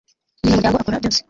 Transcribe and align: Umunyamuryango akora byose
Umunyamuryango 0.45 0.79
akora 0.81 0.97
byose 1.03 1.19